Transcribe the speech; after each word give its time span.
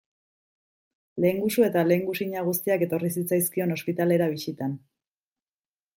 Lehengusu 1.25 1.65
eta 1.67 1.83
lehengusina 1.91 2.43
guztiak 2.49 2.85
etorri 2.87 3.13
zitzaizkion 3.19 3.77
ospitalera 3.79 4.31
bisitan. 4.37 4.77